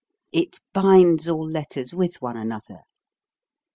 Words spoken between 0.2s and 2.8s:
It binds all letters with one another.